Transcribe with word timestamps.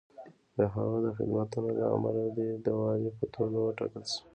د 0.57 0.59
هغه 0.73 0.97
د 1.05 1.07
خدمتونو 1.17 1.69
له 1.79 1.85
امله 1.95 2.25
دی 2.37 2.49
د 2.65 2.67
والي 2.79 3.09
په 3.17 3.25
توګه 3.35 3.57
وټاکل 3.61 4.03
شو. 4.11 4.21